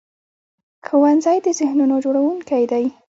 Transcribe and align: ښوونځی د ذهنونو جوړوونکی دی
ښوونځی 0.85 1.37
د 1.45 1.47
ذهنونو 1.59 1.95
جوړوونکی 2.05 2.63
دی 2.71 2.85